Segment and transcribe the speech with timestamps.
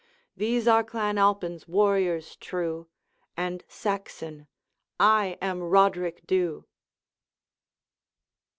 [0.35, 2.87] These are Clan Alpine's warriors true;
[3.37, 4.47] And, Saxon,
[4.99, 6.67] I am Roderick Dhu!' X.